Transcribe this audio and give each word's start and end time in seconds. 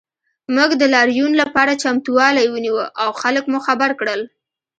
موږ 0.55 0.69
د 0.77 0.83
لاریون 0.95 1.31
لپاره 1.41 1.79
چمتووالی 1.83 2.47
ونیو 2.49 2.77
او 3.03 3.09
خلک 3.21 3.43
مو 3.51 3.59
خبر 3.67 3.89
کړل 3.99 4.21